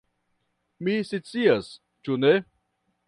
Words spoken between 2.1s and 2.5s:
ne?